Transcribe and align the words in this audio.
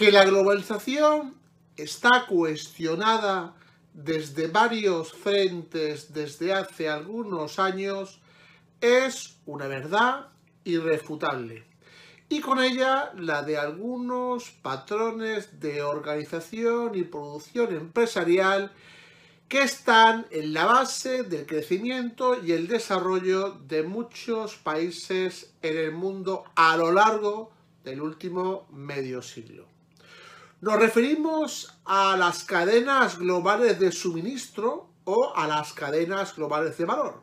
Que 0.00 0.10
la 0.10 0.24
globalización 0.24 1.34
está 1.76 2.24
cuestionada 2.26 3.54
desde 3.92 4.46
varios 4.46 5.12
frentes 5.12 6.14
desde 6.14 6.54
hace 6.54 6.88
algunos 6.88 7.58
años 7.58 8.18
es 8.80 9.36
una 9.44 9.66
verdad 9.66 10.28
irrefutable 10.64 11.64
y 12.30 12.40
con 12.40 12.60
ella 12.60 13.12
la 13.14 13.42
de 13.42 13.58
algunos 13.58 14.48
patrones 14.62 15.60
de 15.60 15.82
organización 15.82 16.94
y 16.94 17.02
producción 17.02 17.74
empresarial 17.74 18.72
que 19.48 19.64
están 19.64 20.26
en 20.30 20.54
la 20.54 20.64
base 20.64 21.24
del 21.24 21.44
crecimiento 21.44 22.42
y 22.42 22.52
el 22.52 22.68
desarrollo 22.68 23.50
de 23.68 23.82
muchos 23.82 24.56
países 24.56 25.52
en 25.60 25.76
el 25.76 25.92
mundo 25.92 26.44
a 26.54 26.78
lo 26.78 26.90
largo 26.90 27.50
del 27.84 28.00
último 28.00 28.66
medio 28.70 29.20
siglo. 29.20 29.79
Nos 30.60 30.78
referimos 30.78 31.72
a 31.86 32.18
las 32.18 32.44
cadenas 32.44 33.18
globales 33.18 33.78
de 33.80 33.90
suministro 33.90 34.90
o 35.04 35.32
a 35.34 35.46
las 35.46 35.72
cadenas 35.72 36.36
globales 36.36 36.76
de 36.76 36.84
valor, 36.84 37.22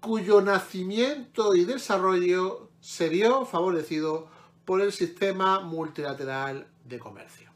cuyo 0.00 0.40
nacimiento 0.40 1.54
y 1.54 1.64
desarrollo 1.64 2.70
se 2.80 3.08
vio 3.08 3.46
favorecido 3.46 4.28
por 4.64 4.80
el 4.80 4.92
sistema 4.92 5.60
multilateral 5.60 6.66
de 6.84 6.98
comercio. 6.98 7.52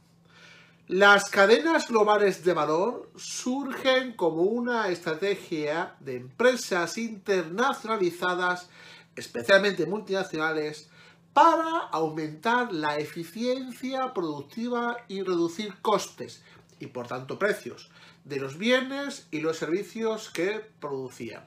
Las 0.87 1.29
cadenas 1.29 1.89
globales 1.89 2.45
de 2.45 2.53
valor 2.53 3.11
surgen 3.17 4.13
como 4.13 4.43
una 4.43 4.91
estrategia 4.91 5.97
de 5.99 6.19
empresas 6.19 6.97
internacionalizadas, 6.99 8.71
especialmente 9.17 9.87
multinacionales, 9.87 10.89
para 11.33 11.79
aumentar 11.93 12.73
la 12.73 12.97
eficiencia 12.97 14.13
productiva 14.13 14.97
y 15.09 15.23
reducir 15.23 15.81
costes 15.81 16.43
y 16.81 16.87
por 16.87 17.07
tanto 17.07 17.39
precios 17.39 17.91
de 18.25 18.37
los 18.37 18.59
bienes 18.59 19.27
y 19.31 19.41
los 19.41 19.57
servicios 19.57 20.31
que 20.31 20.61
producían. 20.81 21.45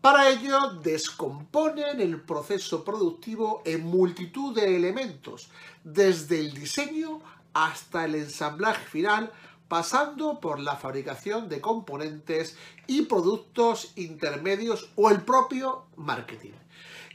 Para 0.00 0.28
ello 0.30 0.74
descomponen 0.82 2.00
el 2.00 2.20
proceso 2.20 2.84
productivo 2.84 3.62
en 3.64 3.84
multitud 3.84 4.54
de 4.54 4.76
elementos, 4.76 5.48
desde 5.84 6.40
el 6.40 6.52
diseño 6.54 7.20
hasta 7.54 8.04
el 8.04 8.16
ensamblaje 8.16 8.84
final, 8.86 9.30
pasando 9.68 10.40
por 10.40 10.58
la 10.58 10.76
fabricación 10.76 11.48
de 11.48 11.60
componentes 11.60 12.56
y 12.86 13.02
productos 13.02 13.92
intermedios 13.96 14.90
o 14.96 15.08
el 15.10 15.22
propio 15.22 15.84
marketing 15.96 16.61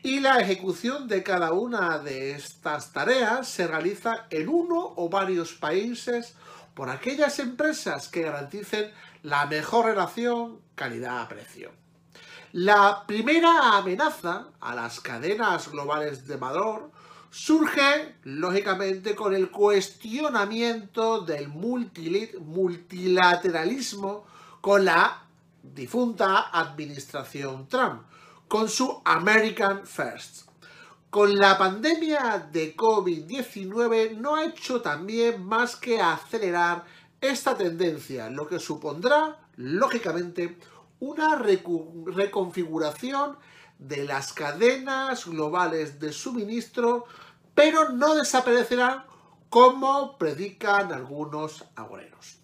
y 0.03 0.19
la 0.19 0.39
ejecución 0.39 1.07
de 1.07 1.23
cada 1.23 1.53
una 1.53 1.97
de 1.99 2.31
estas 2.31 2.91
tareas 2.93 3.47
se 3.47 3.67
realiza 3.67 4.27
en 4.29 4.49
uno 4.49 4.93
o 4.95 5.09
varios 5.09 5.53
países 5.53 6.35
por 6.73 6.89
aquellas 6.89 7.39
empresas 7.39 8.07
que 8.07 8.21
garanticen 8.21 8.91
la 9.23 9.45
mejor 9.47 9.87
relación 9.87 10.59
calidad-precio. 10.75 11.71
La 12.53 13.03
primera 13.05 13.77
amenaza 13.77 14.47
a 14.59 14.75
las 14.75 14.99
cadenas 14.99 15.69
globales 15.69 16.27
de 16.27 16.37
valor 16.37 16.91
surge, 17.29 18.15
lógicamente, 18.23 19.15
con 19.15 19.35
el 19.35 19.51
cuestionamiento 19.51 21.21
del 21.21 21.49
multilateralismo 21.49 24.25
con 24.61 24.85
la 24.85 25.23
difunta 25.61 26.49
administración 26.51 27.67
Trump, 27.67 28.03
con 28.47 28.69
su 28.69 29.01
American 29.03 29.85
First. 29.85 30.47
Con 31.09 31.37
la 31.37 31.57
pandemia 31.57 32.47
de 32.51 32.75
COVID-19 32.75 34.17
no 34.17 34.35
ha 34.35 34.45
hecho 34.45 34.81
también 34.81 35.45
más 35.45 35.75
que 35.75 36.01
acelerar 36.01 36.85
esta 37.19 37.57
tendencia, 37.57 38.29
lo 38.29 38.47
que 38.47 38.59
supondrá, 38.59 39.39
lógicamente, 39.55 40.57
una 40.99 41.35
reconfiguración 41.35 43.37
de 43.79 44.05
las 44.05 44.33
cadenas 44.33 45.25
globales 45.25 45.99
de 45.99 46.11
suministro, 46.11 47.05
pero 47.53 47.89
no 47.89 48.15
desaparecerán 48.15 49.05
como 49.49 50.17
predican 50.17 50.93
algunos 50.93 51.65
agoreros. 51.75 52.37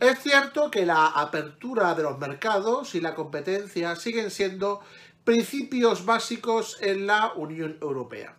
Es 0.00 0.18
cierto 0.20 0.70
que 0.70 0.86
la 0.86 1.08
apertura 1.08 1.94
de 1.94 2.02
los 2.02 2.18
mercados 2.18 2.94
y 2.94 3.02
la 3.02 3.14
competencia 3.14 3.94
siguen 3.96 4.30
siendo 4.30 4.80
principios 5.24 6.04
básicos 6.04 6.78
en 6.80 7.06
la 7.06 7.32
Unión 7.34 7.78
Europea. 7.80 8.36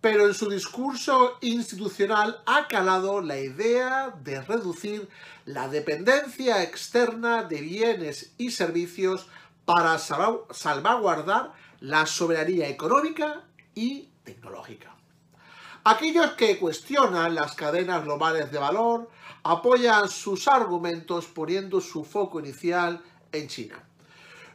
Pero 0.00 0.26
en 0.26 0.34
su 0.34 0.48
discurso 0.48 1.38
institucional 1.40 2.42
ha 2.46 2.68
calado 2.68 3.20
la 3.20 3.38
idea 3.38 4.14
de 4.22 4.40
reducir 4.42 5.08
la 5.44 5.68
dependencia 5.68 6.62
externa 6.62 7.44
de 7.44 7.60
bienes 7.60 8.34
y 8.38 8.50
servicios 8.50 9.26
para 9.64 9.98
salvaguardar 9.98 11.52
la 11.80 12.06
soberanía 12.06 12.68
económica 12.68 13.42
y 13.74 14.08
tecnológica. 14.24 14.94
Aquellos 15.84 16.32
que 16.32 16.58
cuestionan 16.58 17.34
las 17.34 17.54
cadenas 17.54 18.04
globales 18.04 18.50
de 18.50 18.58
valor 18.58 19.08
apoyan 19.44 20.08
sus 20.08 20.48
argumentos 20.48 21.26
poniendo 21.26 21.80
su 21.80 22.04
foco 22.04 22.40
inicial 22.40 23.02
en 23.30 23.46
China. 23.46 23.85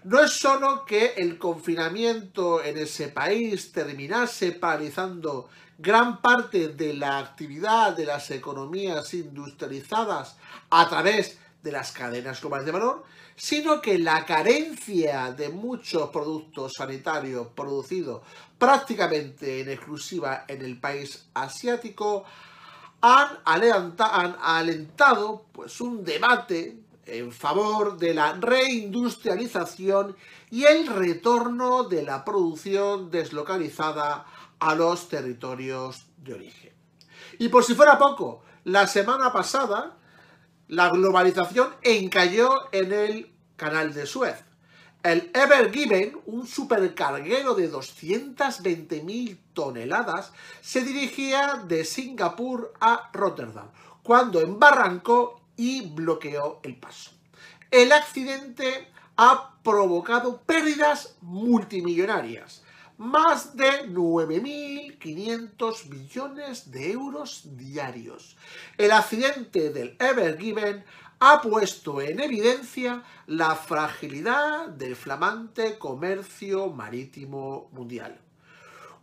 No 0.04 0.20
es 0.20 0.32
solo 0.32 0.84
que 0.84 1.14
el 1.18 1.38
confinamiento 1.38 2.64
en 2.64 2.80
ese 2.80 3.10
país 3.10 3.72
terminase 3.72 4.52
paralizando 4.52 5.48
gran 5.78 6.24
parte 6.24 6.70
de 6.70 6.96
la 6.96 7.20
actividad 7.20 7.96
de 7.96 8.08
las 8.08 8.32
economías 8.32 9.14
industrializadas 9.14 10.38
a 10.72 10.90
través 10.90 11.38
de 11.62 11.72
las 11.72 11.92
cadenas 11.92 12.42
globales 12.42 12.66
de 12.66 12.72
valor, 12.72 13.04
sino 13.36 13.80
que 13.80 14.00
la 14.00 14.26
carencia 14.26 15.34
de 15.34 15.50
muchos 15.50 16.10
productos 16.10 16.74
sanitarios 16.78 17.50
producidos 17.56 18.24
prácticamente 18.58 19.62
en 19.62 19.70
exclusiva 19.70 20.46
en 20.48 20.64
el 20.64 20.80
país 20.80 21.28
asiático 21.36 22.26
han, 23.02 23.38
alentado 23.46 25.46
pues, 25.52 25.80
un 25.80 26.04
debate 26.04 26.80
en 27.06 27.32
favor 27.32 27.98
de 27.98 28.14
la 28.14 28.34
reindustrialización 28.34 30.16
y 30.50 30.66
el 30.66 30.88
retorno 30.88 31.84
de 31.84 32.04
la 32.04 32.24
producción 32.24 33.10
deslocalizada 33.10 34.26
a 34.60 34.76
los 34.76 35.08
territorios 35.08 36.06
de 36.18 36.34
origen. 36.34 36.74
Y 37.40 37.50
por 37.50 37.64
si 37.64 37.74
fuera 37.74 37.98
poco, 37.98 38.44
la 38.64 38.88
semana 38.88 39.34
pasada 39.34 39.98
la 40.68 40.90
globalización 40.90 41.70
encalló 41.82 42.72
en 42.72 42.94
el 42.94 43.32
canal 43.58 43.94
de 43.94 44.06
Suez. 44.06 44.46
El 45.04 45.32
Ever 45.34 45.72
Given, 45.72 46.18
un 46.28 46.46
supercarguero 46.46 47.56
de 47.56 47.72
220.000 47.72 49.38
toneladas, 49.54 50.32
se 50.62 50.82
dirigía 50.84 51.64
de 51.68 51.84
Singapur 51.84 52.72
a 52.80 53.10
Rotterdam, 53.12 53.68
cuando 54.04 54.40
embarrancó 54.40 55.41
y 55.58 55.90
bloqueó 55.90 56.62
el 56.64 56.78
paso. 56.78 57.12
El 57.70 57.92
accidente 57.92 58.88
ha 59.18 59.56
provocado 59.64 60.42
pérdidas 60.42 61.16
multimillonarias, 61.22 62.64
más 62.98 63.56
de 63.56 63.88
9.500 63.90 65.90
millones 65.90 66.72
de 66.72 66.92
euros 66.92 67.58
diarios. 67.58 68.36
El 68.78 68.92
accidente 68.92 69.72
del 69.72 69.96
Ever 70.00 70.38
Given 70.38 70.84
ha 71.20 71.42
puesto 71.42 72.02
en 72.02 72.20
evidencia 72.20 73.04
la 73.28 73.56
fragilidad 73.56 74.70
del 74.70 74.96
flamante 74.96 75.78
comercio 75.78 76.70
marítimo 76.70 77.70
mundial. 77.74 78.20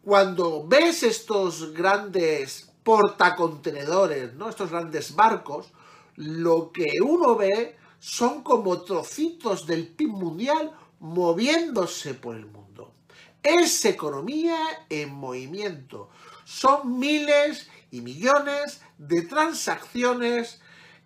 Cuando 0.02 0.66
ves 0.66 1.04
estos 1.04 1.72
grandes 1.72 2.72
portacontenedores, 2.82 4.34
¿no? 4.34 4.48
estos 4.48 4.70
grandes 4.70 5.14
barcos, 5.14 5.70
lo 6.18 6.72
que 6.72 7.00
uno 7.00 7.36
ve 7.36 7.76
son 8.00 8.42
como 8.42 8.82
trocitos 8.82 9.66
del 9.66 9.86
PIB 9.86 10.08
mundial 10.08 10.72
moviéndose 10.98 12.14
por 12.14 12.34
el 12.34 12.46
mundo. 12.46 12.92
Es 13.40 13.84
economía 13.84 14.58
en 14.90 15.14
movimiento. 15.14 16.10
Son 16.44 16.98
miles 16.98 17.68
y 17.92 18.00
millones 18.00 18.80
de 18.98 19.22
transacciones 19.22 20.60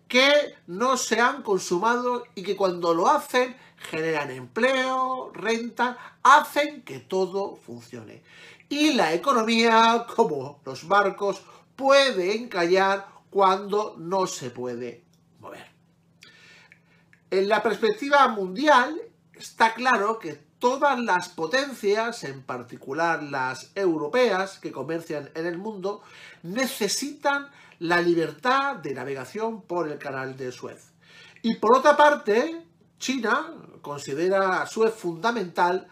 que 0.07 0.55
no 0.65 0.97
se 0.97 1.19
han 1.19 1.43
consumado 1.43 2.23
y 2.33 2.41
que 2.41 2.55
cuando 2.55 2.95
lo 2.95 3.07
hacen 3.07 3.55
generan 3.77 4.31
empleo, 4.31 5.31
renta, 5.31 6.17
hacen 6.23 6.81
que 6.81 6.97
todo 6.97 7.55
funcione. 7.55 8.23
Y 8.67 8.93
la 8.93 9.13
economía, 9.13 10.07
como 10.15 10.59
los 10.65 10.87
barcos, 10.87 11.43
puede 11.75 12.35
encallar 12.35 13.12
cuando 13.33 13.95
no 13.97 14.27
se 14.27 14.51
puede 14.51 15.05
mover. 15.39 15.65
En 17.31 17.49
la 17.49 17.63
perspectiva 17.63 18.27
mundial 18.27 18.95
está 19.33 19.73
claro 19.73 20.19
que 20.19 20.33
todas 20.59 20.99
las 20.99 21.29
potencias, 21.29 22.23
en 22.25 22.43
particular 22.43 23.23
las 23.23 23.71
europeas 23.73 24.59
que 24.59 24.71
comercian 24.71 25.31
en 25.33 25.47
el 25.47 25.57
mundo, 25.57 26.03
necesitan 26.43 27.49
la 27.79 27.99
libertad 28.01 28.75
de 28.75 28.93
navegación 28.93 29.63
por 29.63 29.89
el 29.89 29.97
canal 29.97 30.37
de 30.37 30.51
Suez. 30.51 30.93
Y 31.41 31.55
por 31.55 31.75
otra 31.75 31.97
parte, 31.97 32.67
China 32.99 33.51
considera 33.81 34.67
Suez 34.67 34.93
fundamental 34.93 35.87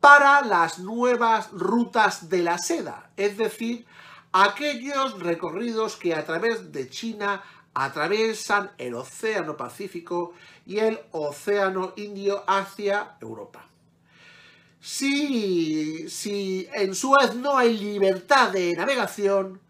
para 0.00 0.42
las 0.42 0.78
nuevas 0.78 1.50
rutas 1.50 2.28
de 2.28 2.44
la 2.44 2.56
seda, 2.58 3.10
es 3.16 3.36
decir, 3.36 3.84
aquellos 4.34 5.20
recorridos 5.20 5.96
que 5.96 6.14
a 6.14 6.24
través 6.26 6.72
de 6.72 6.90
China 6.90 7.42
atraviesan 7.72 8.72
el 8.78 8.94
Océano 8.94 9.56
Pacífico 9.56 10.34
y 10.66 10.78
el 10.78 11.00
Océano 11.12 11.92
Indio 11.96 12.42
hacia 12.46 13.16
Europa. 13.20 13.64
Si, 14.80 16.08
si 16.10 16.68
en 16.74 16.94
Suez 16.94 17.34
no 17.36 17.56
hay 17.56 17.78
libertad 17.78 18.50
de 18.50 18.74
navegación, 18.74 19.60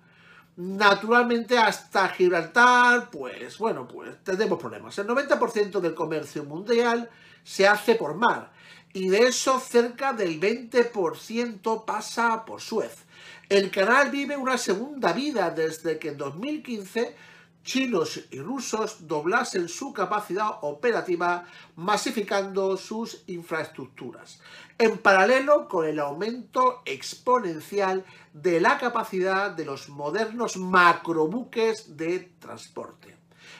Naturalmente 0.57 1.59
hasta 1.59 2.09
Gibraltar, 2.11 3.11
pues 3.11 3.59
bueno, 3.59 3.89
pues 3.89 4.23
tenemos 4.23 4.61
problemas. 4.61 4.97
El 4.99 5.09
90% 5.09 5.81
del 5.81 5.97
comercio 5.97 6.45
mundial 6.45 7.11
se 7.43 7.67
hace 7.67 7.97
por 7.97 8.15
mar 8.15 8.53
y 8.93 9.09
de 9.09 9.27
eso 9.27 9.59
cerca 9.59 10.13
del 10.13 10.41
20% 10.41 11.85
pasa 11.85 12.45
por 12.45 12.61
Suez. 12.61 13.04
El 13.49 13.71
canal 13.71 14.11
vive 14.11 14.37
una 14.39 14.57
segunda 14.57 15.13
vida 15.13 15.51
desde 15.51 15.99
que 15.99 16.09
en 16.09 16.17
2015 16.17 17.15
chinos 17.63 18.21
y 18.31 18.41
rusos 18.41 19.07
doblasen 19.07 19.69
su 19.69 19.93
capacidad 19.93 20.59
operativa 20.63 21.47
masificando 21.77 22.77
sus 22.79 23.23
infraestructuras, 23.27 24.41
en 24.79 24.97
paralelo 24.99 25.69
con 25.69 25.87
el 25.87 25.99
aumento 25.99 26.83
exponencial 26.87 28.05
de 28.33 28.61
la 28.61 28.79
capacidad 28.79 29.51
de 29.51 29.67
los 29.67 29.91
modernos 29.91 30.57
macrobuques 30.57 31.97
de 31.97 32.21
transporte. 32.39 33.17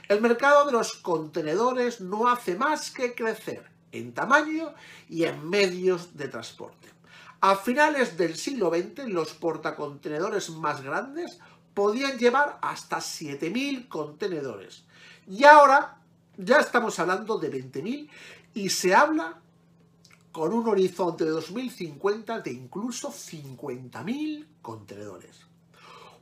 El 0.09 0.23
mercado 0.23 0.65
de 0.65 0.73
los 0.73 0.95
contenedores 0.95 2.01
no 2.01 2.29
hace 2.29 2.57
más 2.57 2.91
que 2.91 3.15
crecer 3.15 3.71
en 3.93 4.15
tamaño 4.15 4.75
y 5.09 5.25
en 5.25 5.49
medios 5.49 6.17
de 6.17 6.29
transporte. 6.29 6.94
A 7.47 7.57
finales 7.57 8.17
del 8.17 8.37
siglo 8.37 8.71
XX, 8.71 9.07
los 9.09 9.35
portacontenedores 9.35 10.49
más 10.49 10.83
grandes 10.83 11.39
podían 11.75 12.17
llevar 12.17 12.59
hasta 12.63 13.01
7.000 13.01 13.87
contenedores. 13.87 14.85
Y 15.29 15.45
ahora 15.45 15.99
ya 16.39 16.57
estamos 16.57 16.99
hablando 16.99 17.37
de 17.37 17.53
20.000 17.53 18.09
y 18.55 18.71
se 18.71 18.95
habla 18.95 19.43
con 20.33 20.55
un 20.55 20.67
horizonte 20.67 21.27
de 21.27 21.33
2050 21.33 22.41
de 22.41 22.51
incluso 22.51 23.13
50.000 23.13 24.47
contenedores. 24.63 25.41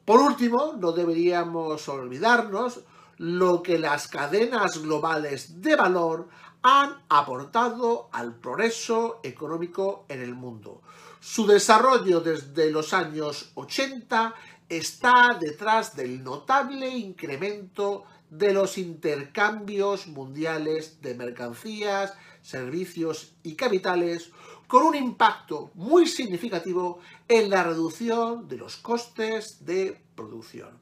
Por 0.05 0.19
último, 0.19 0.73
no 0.77 0.91
deberíamos 0.91 1.89
olvidarnos 1.89 2.81
lo 3.19 3.63
que 3.63 3.79
las 3.79 4.09
cadenas 4.09 4.83
globales 4.83 5.63
de 5.63 5.77
valor 5.77 6.29
han 6.63 7.01
aportado 7.09 8.09
al 8.11 8.35
progreso 8.35 9.21
económico 9.23 10.05
en 10.09 10.21
el 10.21 10.35
mundo. 10.35 10.81
Su 11.23 11.47
desarrollo 11.47 12.21
desde 12.21 12.73
los 12.73 12.93
años 12.93 13.53
80 13.55 14.35
está 14.69 15.39
detrás 15.41 15.95
del 15.95 16.25
notable 16.25 16.89
incremento 16.89 18.03
de 18.29 18.53
los 18.53 18.77
intercambios 18.77 20.09
mundiales 20.09 21.01
de 21.01 21.15
mercancías, 21.15 22.13
servicios 22.43 23.37
y 23.45 23.55
capitales, 23.55 24.33
con 24.67 24.83
un 24.83 24.97
impacto 24.97 25.71
muy 25.75 26.09
significativo 26.09 26.99
en 27.29 27.51
la 27.51 27.63
reducción 27.63 28.49
de 28.49 28.57
los 28.57 28.77
costes 28.77 29.65
de 29.65 30.03
producción. 30.17 30.81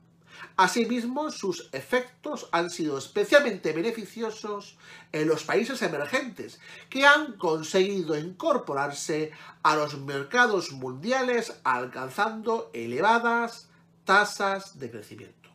Asimismo, 0.57 1.31
sus 1.31 1.69
efectos 1.73 2.49
han 2.53 2.71
sido 2.71 2.99
especialmente 2.99 3.73
beneficiosos 3.73 4.77
en 5.13 5.27
los 5.29 5.45
países 5.45 5.83
emergentes, 5.83 6.61
que 6.89 7.07
han 7.07 7.35
conseguido 7.35 8.19
incorporarse 8.19 9.33
a 9.63 9.77
los 9.77 9.99
mercados 9.99 10.73
mundiales 10.73 11.61
alcanzando 11.65 12.71
elevadas 12.75 13.69
tasas 14.05 14.79
de 14.79 14.91
crecimiento. 14.91 15.49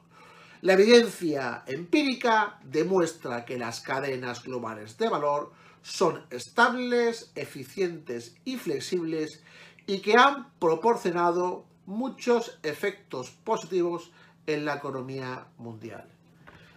La 0.62 0.74
evidencia 0.74 1.64
empírica 1.68 2.60
demuestra 2.64 3.46
que 3.46 3.58
las 3.58 3.81
cadenas 3.81 4.44
globales 4.44 4.98
de 4.98 5.10
valor 5.10 5.52
son 5.84 6.26
estables, 6.31 7.31
eficientes 7.36 8.36
y 8.46 8.58
flexibles 8.58 9.44
y 9.86 10.00
que 10.00 10.16
han 10.16 10.50
proporcionado 10.58 11.66
muchos 11.86 12.58
efectos 12.64 13.30
positivos 13.44 14.12
en 14.47 14.65
la 14.65 14.75
economía 14.75 15.47
mundial. 15.57 16.06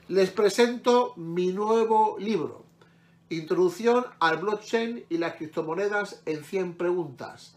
Les 0.09 0.31
presento 0.31 1.13
mi 1.17 1.53
nuevo 1.53 2.17
libro, 2.19 2.65
Introducción 3.31 4.07
al 4.21 4.39
blockchain 4.39 5.05
y 5.11 5.19
las 5.19 5.35
criptomonedas 5.35 6.23
en 6.25 6.43
100 6.45 6.79
preguntas, 6.79 7.57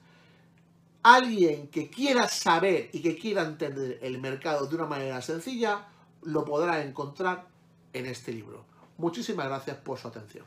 alguien 1.01 1.69
que 1.69 1.89
quiera 1.89 2.27
saber 2.27 2.89
y 2.91 3.01
que 3.01 3.17
quiera 3.17 3.43
entender 3.43 3.97
el 4.01 4.19
mercado 4.19 4.67
de 4.67 4.75
una 4.75 4.85
manera 4.85 5.21
sencilla, 5.21 5.87
lo 6.23 6.43
podrá 6.43 6.83
encontrar 6.83 7.47
en 7.93 8.05
este 8.05 8.33
libro. 8.33 8.65
Muchísimas 8.97 9.47
gracias 9.47 9.77
por 9.77 9.97
su 9.97 10.09
atención. 10.09 10.45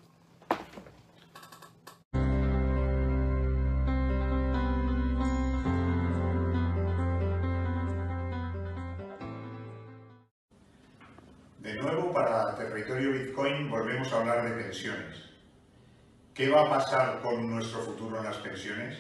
Nuevo, 11.85 12.13
para 12.13 12.55
territorio 12.57 13.13
Bitcoin 13.13 13.69
volvemos 13.69 14.13
a 14.13 14.21
hablar 14.21 14.49
de 14.49 14.63
pensiones. 14.63 15.17
¿Qué 16.33 16.49
va 16.49 16.63
a 16.63 16.71
pasar 16.71 17.21
con 17.21 17.51
nuestro 17.51 17.81
futuro 17.81 18.19
en 18.19 18.25
las 18.25 18.39
pensiones? 18.39 18.99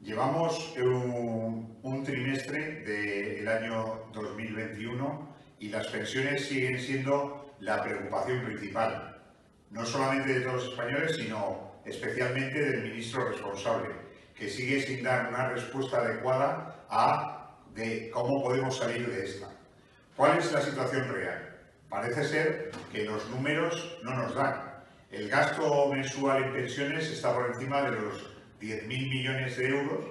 Llevamos 0.00 0.74
un, 0.76 2.02
trimestre 2.04 2.80
del 2.80 3.46
año 3.46 4.06
2021 4.12 5.36
y 5.60 5.68
las 5.68 5.86
pensiones 5.88 6.46
siguen 6.48 6.80
siendo 6.80 7.54
la 7.60 7.82
preocupación 7.82 8.44
principal, 8.44 9.22
no 9.70 9.84
solamente 9.84 10.34
de 10.34 10.40
todos 10.40 10.54
los 10.54 10.72
españoles, 10.72 11.16
sino 11.16 11.82
especialmente 11.84 12.58
del 12.58 12.82
ministro 12.82 13.28
responsable, 13.28 13.90
que 14.34 14.48
sigue 14.48 14.80
sin 14.80 15.04
dar 15.04 15.28
una 15.28 15.50
respuesta 15.50 15.98
adecuada 15.98 16.84
a 16.88 17.58
de 17.74 18.10
cómo 18.10 18.42
podemos 18.42 18.78
salir 18.78 19.08
de 19.08 19.24
esta. 19.24 19.48
¿Cuál 20.16 20.38
es 20.38 20.50
la 20.52 20.60
situación 20.60 21.08
real? 21.12 21.51
Parece 21.92 22.24
ser 22.24 22.70
que 22.90 23.04
los 23.04 23.28
números 23.28 23.98
no 24.02 24.14
nos 24.14 24.34
dan. 24.34 24.54
El 25.10 25.28
gasto 25.28 25.92
mensual 25.92 26.44
en 26.44 26.52
pensiones 26.54 27.10
está 27.10 27.34
por 27.34 27.50
encima 27.50 27.82
de 27.82 27.90
los 27.90 28.30
10.000 28.62 28.86
millones 28.88 29.58
de 29.58 29.68
euros 29.68 30.06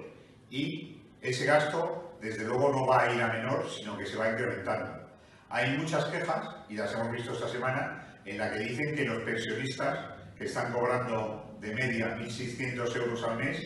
y 0.48 1.02
ese 1.20 1.44
gasto, 1.44 2.16
desde 2.20 2.44
luego, 2.44 2.70
no 2.70 2.86
va 2.86 3.02
a 3.02 3.12
ir 3.12 3.20
a 3.20 3.32
menor, 3.32 3.68
sino 3.68 3.98
que 3.98 4.06
se 4.06 4.16
va 4.16 4.30
incrementando. 4.30 5.08
Hay 5.50 5.76
muchas 5.76 6.04
quejas, 6.04 6.54
y 6.68 6.76
las 6.76 6.94
hemos 6.94 7.10
visto 7.10 7.32
esta 7.32 7.48
semana, 7.48 8.16
en 8.24 8.38
la 8.38 8.52
que 8.52 8.60
dicen 8.60 8.94
que 8.94 9.04
los 9.04 9.20
pensionistas 9.24 9.98
que 10.38 10.44
están 10.44 10.72
cobrando 10.72 11.56
de 11.60 11.74
media 11.74 12.16
1.600 12.16 12.96
euros 12.96 13.24
al 13.24 13.38
mes, 13.38 13.60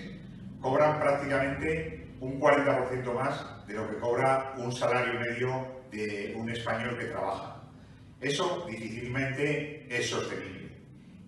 cobran 0.62 0.98
prácticamente 0.98 2.08
un 2.20 2.40
40% 2.40 3.12
más 3.12 3.66
de 3.66 3.74
lo 3.74 3.90
que 3.90 3.98
cobra 3.98 4.54
un 4.56 4.72
salario 4.72 5.20
medio 5.20 5.82
de 5.90 6.32
un 6.34 6.48
español 6.48 6.96
que 6.98 7.04
trabaja. 7.04 7.56
Eso 8.20 8.64
difícilmente 8.66 9.86
es 9.90 10.08
sostenible. 10.08 10.70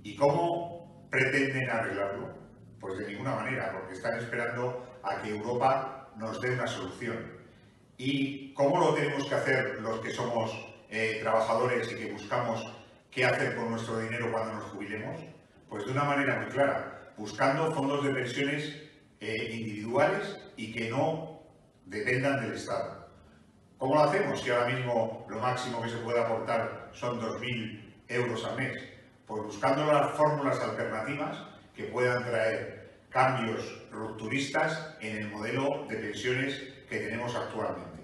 ¿Y 0.03 0.17
cómo 0.17 1.07
pretenden 1.11 1.69
arreglarlo? 1.69 2.35
Pues 2.81 2.99
de 2.99 3.09
ninguna 3.09 3.35
manera, 3.35 3.73
porque 3.73 3.95
están 3.95 4.19
esperando 4.19 4.99
a 5.03 5.21
que 5.21 5.31
Europa 5.31 6.09
nos 6.17 6.41
dé 6.41 6.53
una 6.53 6.67
solución. 6.67 7.39
¿Y 7.99 8.55
cómo 8.55 8.79
lo 8.79 8.95
tenemos 8.95 9.27
que 9.27 9.35
hacer 9.35 9.81
los 9.81 10.01
que 10.01 10.11
somos 10.11 10.51
eh, 10.89 11.19
trabajadores 11.21 11.93
y 11.93 11.97
que 11.97 12.13
buscamos 12.13 12.65
qué 13.11 13.27
hacer 13.27 13.57
con 13.57 13.71
nuestro 13.71 13.99
dinero 13.99 14.33
cuando 14.33 14.55
nos 14.55 14.65
jubilemos? 14.65 15.21
Pues 15.69 15.85
de 15.85 15.93
una 15.93 16.05
manera 16.05 16.41
muy 16.41 16.51
clara, 16.51 17.13
buscando 17.19 17.71
fondos 17.73 18.03
de 18.05 18.15
pensiones 18.15 18.83
eh, 19.21 19.51
individuales 19.53 20.39
y 20.57 20.73
que 20.73 20.89
no 20.89 21.43
dependan 21.85 22.41
del 22.41 22.55
Estado. 22.55 22.98
¿Cómo 23.79 23.95
lo 23.95 24.03
hacemos 24.03 24.41
si 24.41 24.51
ahora 24.51 24.75
mismo 24.75 25.25
lo 25.29 25.39
máximo 25.39 25.81
que 25.81 25.89
se 25.89 25.99
puede 25.99 26.21
aportar 26.21 26.91
son 26.95 27.21
2.000 27.21 27.95
euros 28.09 28.45
al 28.45 28.57
mes? 28.57 28.77
Pues 29.25 29.45
buscando 29.45 29.87
las 29.87 30.11
fórmulas 30.17 30.59
alternativas 30.59 31.39
que 31.77 31.85
puedan 31.85 32.25
traer 32.25 32.91
cambios 33.09 33.89
rupturistas 33.93 34.97
en 35.01 35.19
el 35.19 35.29
modelo 35.29 35.87
de 35.89 35.97
pensiones 35.97 36.61
que 36.91 36.99
tenemos 36.99 37.37
actualmente. 37.37 38.03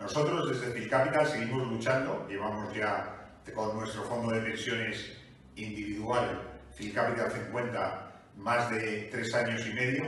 Nosotros 0.00 0.48
desde 0.48 0.72
Filcapital 0.72 1.24
seguimos 1.24 1.68
luchando, 1.68 2.26
llevamos 2.28 2.74
ya 2.74 3.30
con 3.54 3.78
nuestro 3.78 4.02
fondo 4.02 4.34
de 4.34 4.40
pensiones 4.40 5.18
individual, 5.54 6.42
Filcapital 6.74 7.30
50, 7.30 8.12
más 8.38 8.70
de 8.70 9.08
tres 9.12 9.32
años 9.36 9.64
y 9.68 9.72
medio, 9.72 10.04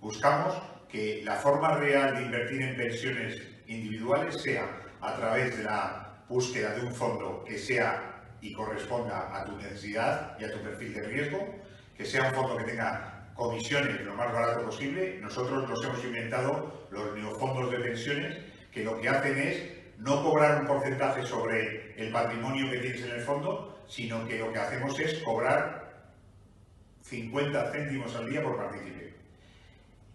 buscamos 0.00 0.54
que 0.88 1.20
la 1.24 1.36
forma 1.36 1.76
real 1.76 2.14
de 2.16 2.22
invertir 2.22 2.62
en 2.62 2.76
pensiones 2.76 3.49
individuales 3.70 4.42
sea 4.42 4.68
a 5.00 5.14
través 5.16 5.56
de 5.56 5.64
la 5.64 6.24
búsqueda 6.28 6.74
de 6.74 6.82
un 6.82 6.92
fondo 6.92 7.44
que 7.46 7.56
sea 7.56 8.22
y 8.40 8.52
corresponda 8.52 9.34
a 9.34 9.44
tu 9.44 9.56
necesidad 9.56 10.36
y 10.38 10.44
a 10.44 10.52
tu 10.52 10.58
perfil 10.58 10.94
de 10.94 11.02
riesgo, 11.02 11.54
que 11.96 12.04
sea 12.04 12.28
un 12.28 12.34
fondo 12.34 12.56
que 12.56 12.64
tenga 12.64 13.30
comisiones 13.34 14.00
lo 14.02 14.14
más 14.14 14.32
barato 14.32 14.64
posible. 14.64 15.18
Nosotros 15.20 15.68
nos 15.68 15.82
hemos 15.84 16.04
inventado 16.04 16.86
los 16.90 17.14
neofondos 17.16 17.70
de 17.70 17.78
pensiones 17.78 18.38
que 18.72 18.84
lo 18.84 19.00
que 19.00 19.08
hacen 19.08 19.38
es 19.38 19.62
no 19.98 20.22
cobrar 20.22 20.62
un 20.62 20.66
porcentaje 20.66 21.22
sobre 21.24 21.94
el 21.96 22.10
patrimonio 22.10 22.70
que 22.70 22.78
tienes 22.78 23.02
en 23.02 23.12
el 23.12 23.20
fondo, 23.20 23.84
sino 23.86 24.26
que 24.26 24.38
lo 24.38 24.52
que 24.52 24.58
hacemos 24.58 24.98
es 24.98 25.14
cobrar 25.22 26.08
50 27.02 27.72
céntimos 27.72 28.14
al 28.16 28.30
día 28.30 28.42
por 28.42 28.56
participar. 28.56 29.09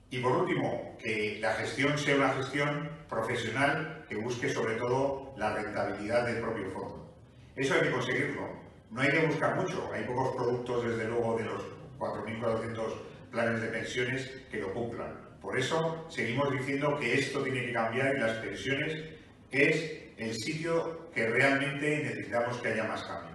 Y 0.10 0.20
por 0.20 0.32
último, 0.34 0.96
que 1.00 1.40
la 1.42 1.54
gestión 1.54 1.98
sea 1.98 2.16
una 2.16 2.34
gestión 2.34 2.90
profesional 3.10 4.06
que 4.08 4.16
busque 4.16 4.50
sobre 4.50 4.76
todo 4.76 5.34
la 5.38 5.54
rentabilidad 5.56 6.26
del 6.26 6.42
propio 6.42 6.72
fondo. 6.72 7.14
Eso 7.56 7.74
hay 7.74 7.82
que 7.82 7.92
conseguirlo. 7.92 8.50
No 8.92 9.02
hay 9.02 9.10
que 9.10 9.26
buscar 9.26 9.56
mucho. 9.56 9.90
Hay 9.94 10.04
pocos 10.04 10.36
productos, 10.36 10.86
desde 10.86 11.10
luego, 11.10 11.38
de 11.38 11.46
los 11.46 11.64
4.400 11.98 12.94
planes 13.32 13.62
de 13.62 13.68
pensiones 13.68 14.32
que 14.52 14.62
lo 14.62 14.74
cumplan. 14.74 15.26
Por 15.42 15.58
eso 15.58 16.06
seguimos 16.10 16.52
diciendo 16.52 16.98
que 17.00 17.14
esto 17.14 17.44
tiene 17.44 17.66
que 17.66 17.74
cambiar 17.74 18.16
y 18.16 18.20
las 18.20 18.38
pensiones 18.38 18.98
es 19.52 20.04
el 20.18 20.34
sitio 20.34 21.12
que 21.14 21.28
realmente 21.28 22.04
necesitamos 22.04 22.58
que 22.58 22.70
haya 22.70 22.86
más 22.86 23.04
cambios. 23.04 23.35